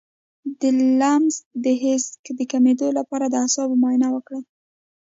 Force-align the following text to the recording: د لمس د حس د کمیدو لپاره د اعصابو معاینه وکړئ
د 0.59 0.61
لمس 0.99 1.35
د 1.63 1.65
حس 1.81 2.05
د 2.37 2.39
کمیدو 2.51 2.87
لپاره 2.97 3.25
د 3.27 3.33
اعصابو 3.43 3.79
معاینه 3.81 4.07
وکړئ 4.15 4.43